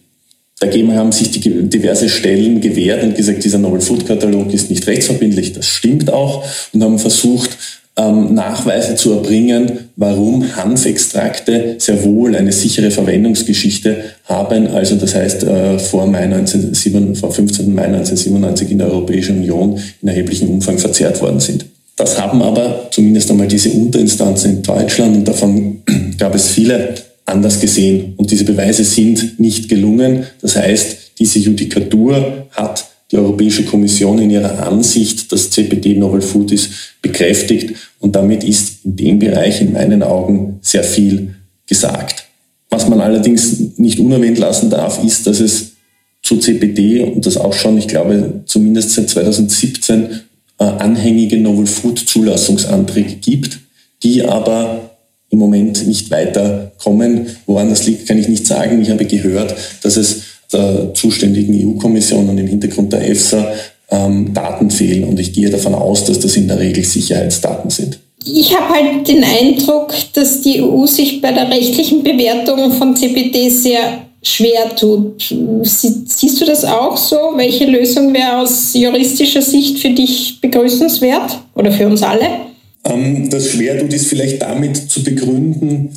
Dagegen 0.61 0.95
haben 0.97 1.13
sich 1.13 1.31
die 1.31 1.69
diverse 1.69 2.09
Stellen 2.09 2.61
gewehrt 2.61 3.05
und 3.05 3.15
gesagt, 3.15 3.45
dieser 3.45 3.59
Novel 3.59 3.81
Food 3.81 4.07
Katalog 4.07 4.53
ist 4.53 4.71
nicht 4.71 4.87
rechtsverbindlich. 4.87 5.53
Das 5.53 5.67
stimmt 5.67 6.13
auch 6.13 6.45
und 6.73 6.83
haben 6.83 6.99
versucht, 6.99 7.57
ähm, 7.99 8.35
Nachweise 8.35 8.95
zu 8.95 9.13
erbringen, 9.13 9.91
warum 9.97 10.57
Hanfextrakte 10.57 11.77
sehr 11.79 12.05
wohl 12.05 12.37
eine 12.37 12.53
sichere 12.53 12.91
Verwendungsgeschichte 12.91 13.97
haben. 14.25 14.69
Also 14.69 14.97
das 14.97 15.15
heißt, 15.15 15.43
äh, 15.45 15.79
vor, 15.79 16.07
Mai 16.07 16.27
19, 16.27 17.15
vor 17.17 17.33
15. 17.33 17.75
Mai 17.75 17.87
1997 17.87 18.71
in 18.71 18.79
der 18.79 18.89
Europäischen 18.89 19.39
Union 19.39 19.81
in 20.01 20.09
erheblichem 20.09 20.49
Umfang 20.49 20.79
verzehrt 20.79 21.21
worden 21.21 21.41
sind. 21.41 21.67
Das 21.97 22.21
haben 22.21 22.43
aber 22.43 22.89
zumindest 22.93 23.31
einmal 23.31 23.49
diese 23.49 23.71
Unterinstanzen 23.71 24.59
in 24.59 24.63
Deutschland 24.63 25.17
und 25.17 25.27
davon 25.27 25.83
gab 26.19 26.35
es 26.35 26.49
viele 26.49 26.95
anders 27.29 27.61
gesehen. 27.61 28.15
Und 28.17 28.31
diese 28.31 28.45
Beweise 28.45 28.85
sind 28.85 29.39
nicht 29.39 29.69
gelungen. 29.69 30.27
Das 30.41 30.57
heißt, 30.57 31.13
diese 31.19 31.39
Judikatur 31.39 32.47
hat 32.51 32.87
die 33.11 33.17
Europäische 33.17 33.65
Kommission 33.65 34.19
in 34.19 34.31
ihrer 34.31 34.67
Ansicht, 34.67 35.33
dass 35.33 35.51
CBD 35.51 35.95
Novel 35.95 36.21
Food 36.21 36.53
ist, 36.53 36.71
bekräftigt. 37.01 37.75
Und 38.01 38.15
damit 38.15 38.45
ist 38.45 38.85
in 38.85 38.97
dem 38.97 39.19
Bereich 39.19 39.61
in 39.61 39.73
meinen 39.73 40.03
Augen 40.03 40.59
sehr 40.61 40.85
viel 40.85 41.35
gesagt. 41.67 42.27
Was 42.71 42.89
man 42.89 43.01
allerdings 43.01 43.79
nicht 43.79 43.99
unerwähnt 43.99 44.39
lassen 44.39 44.69
darf, 44.69 45.03
ist, 45.03 45.27
dass 45.27 45.41
es 45.41 45.73
zu 46.23 46.37
CBD 46.37 47.01
und 47.01 47.25
das 47.25 47.39
auch 47.39 47.55
schon, 47.55 47.79
ich 47.79 47.89
glaube, 47.89 48.43
zumindest 48.45 48.93
seit 48.93 49.09
2017 49.09 50.21
äh, 50.59 50.65
anhängige 50.65 51.39
Novel 51.39 51.67
Food 51.67 51.99
Zulassungsanträge 51.99 53.15
gibt, 53.15 53.61
die 54.03 54.25
aber 54.25 54.88
im 55.31 55.39
Moment 55.39 55.87
nicht 55.87 56.11
weiterkommen. 56.11 57.27
Woran 57.47 57.71
das 57.71 57.87
liegt, 57.87 58.07
kann 58.07 58.19
ich 58.19 58.29
nicht 58.29 58.47
sagen. 58.47 58.81
Ich 58.81 58.91
habe 58.91 59.05
gehört, 59.05 59.55
dass 59.83 59.97
es 59.97 60.23
der 60.53 60.95
zuständigen 60.95 61.55
EU-Kommission 61.55 62.29
und 62.29 62.39
im 62.39 62.47
Hintergrund 62.47 62.93
der 62.93 63.09
EFSA 63.09 63.53
ähm, 63.91 64.33
Daten 64.33 64.71
fehlen. 64.71 65.05
Und 65.05 65.21
ich 65.21 65.33
gehe 65.33 65.51
davon 65.51 65.75
aus, 65.75 66.05
dass 66.05 66.19
das 66.21 66.37
in 66.37 66.49
der 66.49 66.59
Regel 66.59 66.85
Sicherheitsdaten 66.85 67.71
sind. 67.71 67.99
Ich 68.25 68.55
habe 68.55 68.75
halt 68.75 69.09
den 69.09 69.23
Eindruck, 69.25 69.95
dass 70.15 70.43
die 70.43 70.63
EU 70.63 70.87
sich 70.87 71.21
bei 71.21 71.33
der 71.33 71.51
rechtlichen 71.51 72.03
Bewertung 72.03 72.73
von 72.73 72.97
CBD 72.97 73.49
sehr 73.49 74.07
schwer 74.23 74.75
tut. 74.75 75.35
siehst 75.63 76.41
du 76.41 76.45
das 76.45 76.65
auch 76.65 76.97
so? 76.97 77.17
Welche 77.37 77.67
Lösung 77.67 78.13
wäre 78.13 78.39
aus 78.39 78.75
juristischer 78.75 79.43
Sicht 79.43 79.79
für 79.79 79.91
dich 79.91 80.41
begrüßenswert 80.41 81.39
oder 81.55 81.71
für 81.71 81.87
uns 81.87 82.03
alle? 82.03 82.27
Ähm, 82.89 83.31
das 83.31 83.51
schwer 83.51 83.79
tut, 83.79 83.93
ist 83.93 84.09
vielleicht 84.09 84.43
damit 84.43 84.77
zu 84.77 85.03
begründen, 85.03 85.91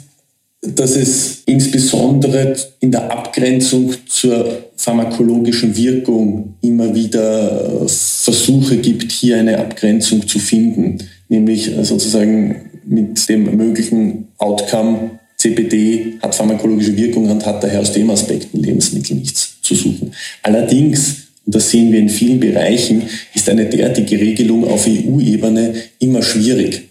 dass 0.61 0.95
es 0.95 1.41
insbesondere 1.45 2.55
in 2.79 2.91
der 2.91 3.11
Abgrenzung 3.11 3.93
zur 4.07 4.65
pharmakologischen 4.75 5.75
Wirkung 5.75 6.55
immer 6.61 6.93
wieder 6.93 7.83
äh, 7.83 7.87
Versuche 7.87 8.77
gibt, 8.77 9.11
hier 9.11 9.37
eine 9.37 9.57
Abgrenzung 9.57 10.27
zu 10.27 10.37
finden, 10.37 10.99
nämlich 11.29 11.75
äh, 11.75 11.83
sozusagen 11.83 12.69
mit 12.85 13.27
dem 13.27 13.55
möglichen 13.57 14.27
Outcome 14.37 15.19
CBD 15.37 16.19
hat 16.21 16.35
pharmakologische 16.35 16.95
Wirkung 16.95 17.29
und 17.29 17.45
hat 17.45 17.63
daher 17.63 17.81
aus 17.81 17.91
dem 17.93 18.09
Aspekt 18.11 18.53
in 18.53 18.61
Lebensmitteln 18.61 19.19
nichts 19.19 19.59
zu 19.61 19.73
suchen. 19.73 20.13
Allerdings, 20.43 21.30
und 21.45 21.55
das 21.55 21.71
sehen 21.71 21.91
wir 21.91 21.99
in 21.99 22.09
vielen 22.09 22.39
Bereichen, 22.39 23.03
ist 23.33 23.49
eine 23.49 23.65
derartige 23.65 24.19
Regelung 24.19 24.65
auf 24.65 24.87
EU-Ebene 24.87 25.73
immer 25.99 26.21
schwierig 26.21 26.83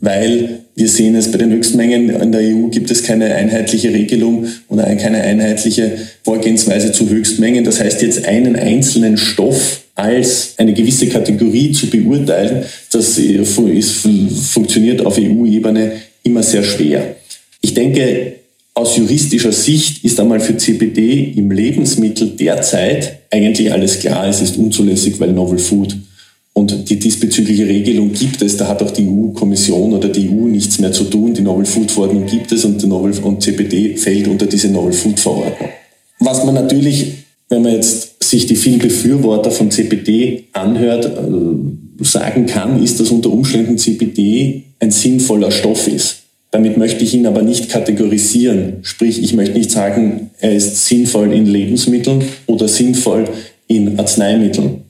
weil 0.00 0.60
wir 0.74 0.88
sehen 0.88 1.14
es 1.14 1.30
bei 1.30 1.38
den 1.38 1.52
Höchstmengen 1.52 2.10
in 2.10 2.32
der 2.32 2.42
EU 2.42 2.68
gibt 2.68 2.90
es 2.90 3.02
keine 3.02 3.34
einheitliche 3.34 3.92
Regelung 3.92 4.46
oder 4.68 4.84
keine 4.96 5.22
einheitliche 5.22 5.92
Vorgehensweise 6.22 6.92
zu 6.92 7.08
Höchstmengen. 7.08 7.64
Das 7.64 7.80
heißt, 7.80 8.02
jetzt 8.02 8.26
einen 8.26 8.56
einzelnen 8.56 9.16
Stoff 9.16 9.84
als 9.94 10.54
eine 10.58 10.74
gewisse 10.74 11.06
Kategorie 11.06 11.72
zu 11.72 11.86
beurteilen, 11.88 12.64
das 12.92 13.16
ist, 13.16 14.06
funktioniert 14.52 15.04
auf 15.04 15.18
EU-Ebene 15.18 15.92
immer 16.22 16.42
sehr 16.42 16.62
schwer. 16.62 17.16
Ich 17.62 17.72
denke, 17.72 18.34
aus 18.86 18.96
juristischer 18.96 19.50
Sicht 19.50 20.04
ist 20.04 20.20
einmal 20.20 20.38
für 20.38 20.56
CBD 20.56 21.32
im 21.36 21.50
Lebensmittel 21.50 22.28
derzeit 22.28 23.18
eigentlich 23.32 23.72
alles 23.72 23.98
klar. 23.98 24.28
Es 24.28 24.40
ist 24.40 24.56
unzulässig, 24.56 25.18
weil 25.18 25.32
Novel 25.32 25.58
Food 25.58 25.96
Und 26.52 26.88
die 26.88 26.98
diesbezügliche 26.98 27.66
Regelung 27.66 28.12
gibt 28.12 28.42
es, 28.42 28.56
da 28.56 28.68
hat 28.68 28.82
auch 28.82 28.92
die 28.92 29.06
EU-Kommission 29.08 29.92
oder 29.92 30.08
die 30.08 30.28
EU 30.28 30.46
nichts 30.46 30.78
mehr 30.78 30.92
zu 30.92 31.04
tun. 31.04 31.34
Die 31.34 31.42
Novel 31.42 31.66
Food 31.66 31.90
Verordnung 31.90 32.26
gibt 32.26 32.52
es 32.52 32.64
und, 32.64 32.80
die 32.80 32.86
Novel 32.86 33.12
und 33.24 33.42
CBD 33.42 33.96
fällt 33.96 34.28
unter 34.28 34.46
diese 34.46 34.68
Novel 34.68 34.92
Food 34.92 35.18
Verordnung. 35.18 35.68
Was 36.20 36.44
man 36.44 36.54
natürlich, 36.54 37.12
wenn 37.48 37.62
man 37.62 37.72
jetzt 37.72 38.22
sich 38.22 38.46
die 38.46 38.56
vielen 38.56 38.78
Befürworter 38.78 39.50
von 39.50 39.70
CBD 39.72 40.44
anhört, 40.52 41.06
äh, 41.06 42.04
sagen 42.04 42.46
kann, 42.46 42.82
ist, 42.82 43.00
dass 43.00 43.10
unter 43.10 43.32
Umständen 43.32 43.78
CBD 43.78 44.62
ein 44.78 44.92
sinnvoller 44.92 45.50
Stoff 45.50 45.88
ist. 45.88 46.25
Damit 46.56 46.78
möchte 46.78 47.04
ich 47.04 47.12
ihn 47.12 47.26
aber 47.26 47.42
nicht 47.42 47.68
kategorisieren. 47.68 48.78
Sprich, 48.80 49.22
ich 49.22 49.34
möchte 49.34 49.58
nicht 49.58 49.70
sagen, 49.70 50.30
er 50.40 50.54
ist 50.54 50.86
sinnvoll 50.86 51.34
in 51.34 51.44
Lebensmitteln 51.44 52.24
oder 52.46 52.66
sinnvoll 52.66 53.28
in 53.66 53.98
Arzneimitteln. 53.98 54.84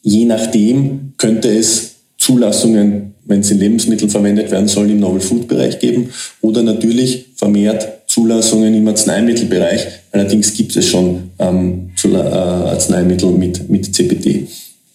Je 0.00 0.24
nachdem 0.24 1.12
könnte 1.18 1.54
es 1.54 1.96
Zulassungen, 2.16 3.12
wenn 3.26 3.40
es 3.40 3.50
in 3.50 3.58
Lebensmitteln 3.58 4.08
verwendet 4.08 4.50
werden 4.50 4.66
soll, 4.66 4.90
im 4.90 5.00
Novel 5.00 5.20
Food 5.20 5.46
Bereich 5.46 5.78
geben 5.78 6.08
oder 6.40 6.62
natürlich 6.62 7.26
vermehrt 7.36 7.86
Zulassungen 8.06 8.72
im 8.72 8.88
Arzneimittelbereich. 8.88 9.86
Allerdings 10.10 10.54
gibt 10.54 10.74
es 10.74 10.88
schon 10.88 11.32
ähm, 11.38 11.90
äh, 12.02 12.16
Arzneimittel 12.16 13.30
mit, 13.30 13.68
mit 13.68 13.94
CBD. 13.94 14.46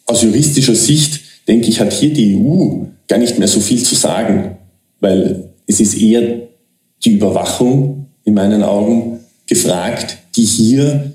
Aus 0.08 0.24
juristischer 0.24 0.74
Sicht, 0.74 1.20
denke 1.48 1.68
ich, 1.68 1.80
hat 1.80 1.94
hier 1.94 2.12
die 2.12 2.36
EU 2.36 2.86
gar 3.08 3.20
nicht 3.20 3.38
mehr 3.38 3.48
so 3.48 3.60
viel 3.60 3.84
zu 3.84 3.94
sagen, 3.94 4.58
weil 5.02 5.49
es 5.70 5.80
ist 5.80 6.02
eher 6.02 6.48
die 7.06 7.12
Überwachung 7.12 8.08
in 8.26 8.34
meinen 8.34 8.64
Augen 8.64 9.20
gefragt, 9.48 10.18
die 10.36 10.44
hier 10.44 11.14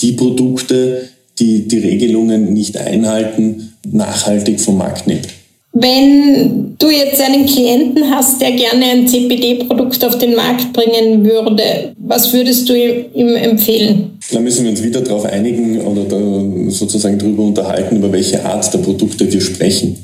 die 0.00 0.12
Produkte, 0.12 1.08
die 1.38 1.66
die 1.66 1.78
Regelungen 1.78 2.52
nicht 2.52 2.76
einhalten, 2.76 3.72
nachhaltig 3.90 4.60
vom 4.60 4.76
Markt 4.76 5.06
nimmt. 5.06 5.28
Wenn 5.72 6.76
du 6.78 6.90
jetzt 6.90 7.20
einen 7.20 7.46
Klienten 7.46 8.10
hast, 8.10 8.40
der 8.40 8.52
gerne 8.52 8.84
ein 8.84 9.08
CBD-Produkt 9.08 10.04
auf 10.04 10.18
den 10.18 10.34
Markt 10.34 10.72
bringen 10.72 11.24
würde, 11.24 11.94
was 11.98 12.32
würdest 12.32 12.68
du 12.68 12.74
ihm 12.74 13.34
empfehlen? 13.34 14.18
Da 14.30 14.40
müssen 14.40 14.64
wir 14.64 14.70
uns 14.70 14.82
wieder 14.82 15.00
darauf 15.00 15.24
einigen 15.24 15.80
oder 15.80 16.70
sozusagen 16.70 17.18
darüber 17.18 17.44
unterhalten, 17.44 17.96
über 17.96 18.12
welche 18.12 18.44
Art 18.44 18.72
der 18.72 18.78
Produkte 18.78 19.30
wir 19.30 19.40
sprechen. 19.40 19.96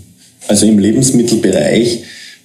Also 0.49 0.67
im 0.67 0.79
Lebensmittelbereich 0.79 2.05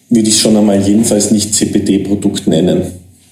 würde 0.10 0.30
ich 0.30 0.40
schon 0.40 0.56
einmal 0.56 0.82
jedenfalls 0.82 1.32
nicht 1.32 1.54
CBD-Produkt 1.54 2.48
nennen. 2.48 2.82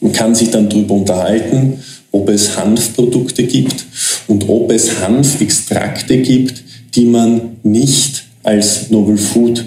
Man 0.01 0.11
kann 0.11 0.35
sich 0.35 0.51
dann 0.51 0.69
darüber 0.69 0.95
unterhalten, 0.95 1.79
ob 2.11 2.29
es 2.29 2.57
Hanfprodukte 2.57 3.43
gibt 3.43 3.85
und 4.27 4.47
ob 4.47 4.71
es 4.71 4.99
Hanfextrakte 4.99 6.17
gibt, 6.17 6.63
die 6.95 7.05
man 7.05 7.57
nicht 7.63 8.25
als 8.43 8.89
Novel 8.89 9.17
Food 9.17 9.65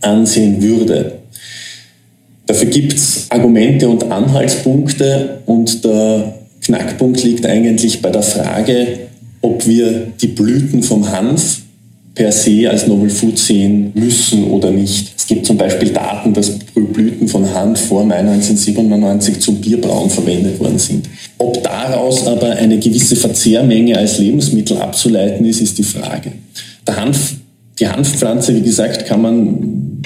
ansehen 0.00 0.62
würde. 0.62 1.18
Dafür 2.46 2.68
gibt 2.68 2.94
es 2.94 3.26
Argumente 3.28 3.88
und 3.88 4.10
Anhaltspunkte 4.10 5.40
und 5.46 5.84
der 5.84 6.34
Knackpunkt 6.62 7.22
liegt 7.22 7.46
eigentlich 7.46 8.02
bei 8.02 8.10
der 8.10 8.22
Frage, 8.22 8.86
ob 9.40 9.66
wir 9.66 10.08
die 10.20 10.28
Blüten 10.28 10.82
vom 10.82 11.10
Hanf 11.10 11.62
per 12.14 12.32
se 12.32 12.68
als 12.68 12.86
Novel 12.86 13.10
Food 13.10 13.38
sehen 13.38 13.92
müssen 13.94 14.44
oder 14.44 14.70
nicht. 14.70 15.19
Es 15.30 15.34
gibt 15.36 15.46
zum 15.46 15.58
Beispiel 15.58 15.90
Daten, 15.90 16.34
dass 16.34 16.58
Blüten 16.74 17.28
von 17.28 17.54
Hanf 17.54 17.86
vor 17.86 18.04
Mai 18.04 18.16
1997 18.16 19.38
zum 19.38 19.60
Bierbrauen 19.60 20.10
verwendet 20.10 20.58
worden 20.58 20.80
sind. 20.80 21.08
Ob 21.38 21.62
daraus 21.62 22.26
aber 22.26 22.50
eine 22.50 22.80
gewisse 22.80 23.14
Verzehrmenge 23.14 23.96
als 23.96 24.18
Lebensmittel 24.18 24.78
abzuleiten 24.78 25.46
ist, 25.46 25.60
ist 25.60 25.78
die 25.78 25.84
Frage. 25.84 26.32
Hanf, 26.88 27.36
die 27.78 27.86
Hanfpflanze, 27.86 28.56
wie 28.56 28.62
gesagt, 28.62 29.06
kann 29.06 29.22
man 29.22 30.02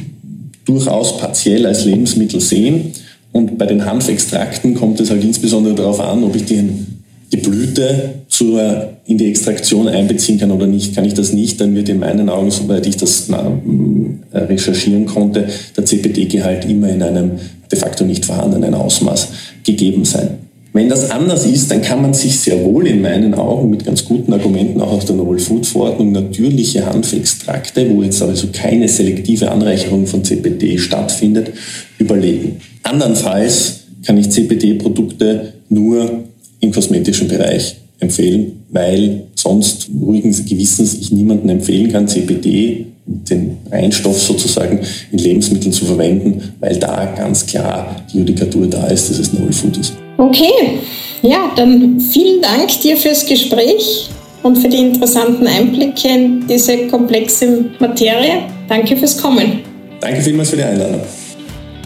durchaus 0.67 1.17
partiell 1.17 1.65
als 1.65 1.87
Lebensmittel 1.87 2.43
sehen. 2.43 2.93
Und 3.33 3.57
bei 3.57 3.65
den 3.65 3.87
Hanfextrakten 3.87 4.75
kommt 4.75 5.01
es 5.01 5.09
halt 5.09 5.25
insbesondere 5.25 5.75
darauf 5.75 6.01
an, 6.01 6.23
ob 6.23 6.37
ich 6.37 6.45
den 6.45 6.94
die 7.35 7.41
Blüte 7.41 8.15
zur, 8.29 8.91
in 9.07 9.19
die 9.19 9.29
Extraktion 9.29 9.89
einbeziehen 9.89 10.39
kann 10.39 10.53
oder 10.53 10.67
nicht. 10.67 10.95
Kann 10.95 11.05
ich 11.05 11.15
das 11.15 11.33
nicht, 11.33 11.61
dann 11.61 11.75
wird 11.75 11.89
in 11.89 11.99
meinen 11.99 12.29
Augen, 12.29 12.51
soweit 12.51 12.87
ich 12.87 12.97
das 12.97 13.29
äh, 13.29 14.39
recherchieren 14.39 15.07
konnte, 15.07 15.49
der 15.77 15.85
CPD-Gehalt 15.85 16.65
immer 16.67 16.89
in 16.89 17.03
einem 17.03 17.33
de 17.71 17.79
facto 17.79 18.05
nicht 18.05 18.25
vorhandenen 18.25 18.75
Ausmaß 18.75 19.29
gegeben 19.65 20.05
sein. 20.05 20.39
Wenn 20.73 20.89
das 20.89 21.11
anders 21.11 21.47
ist, 21.47 21.71
dann 21.71 21.83
kann 21.83 22.03
man 22.03 22.15
sich 22.15 22.39
sehr 22.39 22.65
wohl 22.65 22.87
in 22.87 23.01
meinen 23.01 23.35
Augen 23.35 23.71
mit 23.71 23.85
ganz 23.85 24.05
guten 24.05 24.33
Argumenten 24.33 24.81
auch 24.81 24.93
aus 24.93 25.07
der 25.07 25.15
Novel 25.15 25.39
Food 25.39 25.67
Verordnung 25.67 26.13
natürliche 26.13 26.85
Hanfextrakte, 26.85 27.89
wo 27.91 28.03
jetzt 28.03 28.21
also 28.23 28.49
keine 28.53 28.89
selektive 28.89 29.51
Anreicherung 29.51 30.07
von 30.07 30.25
CPD 30.25 30.79
stattfindet, 30.79 31.53
überlegen. 31.99 32.57
Andernfalls 32.83 33.85
kann 34.05 34.19
ich 34.19 34.31
CPD-Produkte 34.31 35.55
nur 35.69 36.25
im 36.65 36.73
kosmetischen 36.73 37.29
Bereich 37.29 37.77
empfehlen, 38.01 38.65
weil 38.71 39.25
sonst 39.35 39.89
ruhigen 40.01 40.33
Gewissens 40.33 40.95
ich 40.95 41.13
niemandem 41.13 41.51
empfehlen 41.51 41.93
kann, 41.93 42.09
CBD, 42.09 42.87
den 43.07 43.59
Reinstoff 43.71 44.21
sozusagen, 44.21 44.81
in 45.13 45.19
Lebensmitteln 45.19 45.73
zu 45.73 45.85
verwenden, 45.85 46.55
weil 46.61 46.77
da 46.77 47.05
ganz 47.17 47.47
klar 47.47 47.97
die 48.13 48.19
Judikatur 48.19 48.67
da 48.67 48.87
ist, 48.87 49.11
dass 49.11 49.19
es 49.19 49.33
Null 49.33 49.53
Food 49.53 49.77
ist. 49.77 49.95
Okay, 50.17 50.81
ja, 51.23 51.53
dann 51.57 52.01
vielen 52.01 52.41
Dank 52.41 52.81
dir 52.81 52.97
fürs 52.97 53.27
Gespräch 53.27 54.09
und 54.43 54.57
für 54.57 54.69
die 54.69 54.79
interessanten 54.79 55.47
Einblicke 55.47 56.09
in 56.09 56.47
diese 56.47 56.87
komplexe 56.89 57.67
Materie. 57.79 58.43
Danke 58.69 58.97
fürs 58.97 59.21
Kommen. 59.21 59.61
Danke 60.01 60.21
vielmals 60.23 60.51
für 60.51 60.57
die 60.57 60.63
Einladung. 60.63 61.01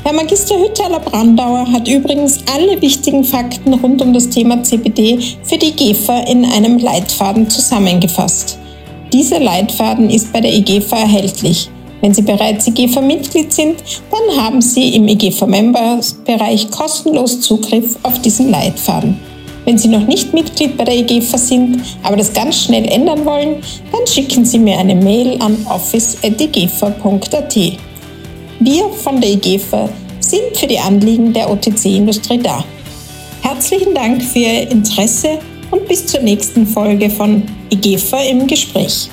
Herr 0.05 0.13
Magister 0.13 0.55
Hütteler-Brandauer 0.59 1.71
hat 1.71 1.89
übrigens 1.89 2.39
alle 2.55 2.81
wichtigen 2.81 3.25
Fakten 3.25 3.75
rund 3.75 4.01
um 4.01 4.15
das 4.15 4.29
Thema 4.29 4.63
CBD 4.63 5.19
für 5.43 5.59
die 5.59 5.73
GEFA 5.73 6.21
in 6.21 6.45
einem 6.45 6.79
Leitfaden 6.79 7.51
zusammengefasst. 7.51 8.59
Dieser 9.13 9.41
Leitfaden 9.41 10.09
ist 10.09 10.33
bei 10.33 10.41
der 10.41 10.55
IGEFA 10.55 10.99
erhältlich. 10.99 11.69
Wenn 12.01 12.15
Sie 12.15 12.23
bereits 12.23 12.69
IGEFA-Mitglied 12.69 13.53
sind, 13.53 13.83
dann 14.11 14.43
haben 14.43 14.63
Sie 14.63 14.95
im 14.95 15.09
IGEFA-Members-Bereich 15.09 16.71
kostenlos 16.71 17.41
Zugriff 17.41 17.97
auf 18.05 18.21
diesen 18.21 18.51
Leitfaden. 18.51 19.19
Wenn 19.65 19.79
Sie 19.79 19.89
noch 19.89 20.07
nicht 20.07 20.33
Mitglied 20.33 20.77
bei 20.77 20.85
der 20.85 20.97
IGEFA 20.97 21.37
sind, 21.37 21.83
aber 22.03 22.17
das 22.17 22.33
ganz 22.33 22.63
schnell 22.63 22.87
ändern 22.87 23.27
wollen, 23.27 23.57
dann 23.93 24.07
schicken 24.07 24.45
Sie 24.45 24.59
mir 24.59 24.79
eine 24.79 24.95
Mail 24.95 25.37
an 25.43 25.67
office.igefa.at. 25.69 27.57
Wir 28.61 28.89
von 28.89 29.21
der 29.21 29.31
IGEFA 29.31 29.89
sind 30.19 30.57
für 30.57 30.67
die 30.67 30.81
Anliegen 30.81 31.33
der 31.33 31.49
OTC-Industrie 31.49 32.39
da. 32.39 32.65
Herzlichen 33.43 33.95
Dank 33.95 34.21
für 34.21 34.41
Ihr 34.41 34.71
Interesse 34.71 35.39
und 35.71 35.87
bis 35.87 36.05
zur 36.07 36.21
nächsten 36.21 36.67
Folge 36.67 37.09
von 37.09 37.45
IGEFA 37.71 38.21
im 38.23 38.49
Gespräch. 38.49 39.09